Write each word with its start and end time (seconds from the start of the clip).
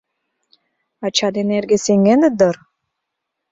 —Ача 1.05 1.27
ден 1.35 1.49
эрге 1.57 1.77
сеҥеныт 1.85 2.33
дыр? 2.39 2.55